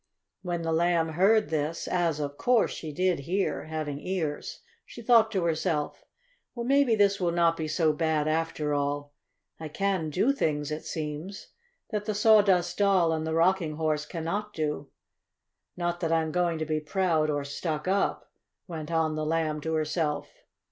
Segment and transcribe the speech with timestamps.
[0.41, 5.29] When the Lamb heard this, as, of course, she did hear, having ears, she thought
[5.31, 6.05] to herself:
[6.55, 9.13] "Well, maybe this will not be so bad, after all.
[9.59, 11.49] I can do things, it seems,
[11.91, 14.89] that the Sawdust Doll and Rocking Horse cannot do.
[15.77, 18.31] Not that I am going to be proud, or stuck up,"
[18.65, 20.29] went on the Lamb to herself.